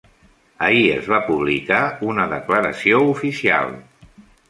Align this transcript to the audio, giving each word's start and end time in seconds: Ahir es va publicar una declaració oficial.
Ahir 0.67 0.87
es 0.93 1.09
va 1.13 1.19
publicar 1.27 1.83
una 2.09 2.27
declaració 2.35 3.07
oficial. 3.15 3.75